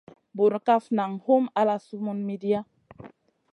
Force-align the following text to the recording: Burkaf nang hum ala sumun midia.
Burkaf 0.37 0.83
nang 0.97 1.13
hum 1.25 1.43
ala 1.61 1.75
sumun 1.87 2.19
midia. 2.27 2.61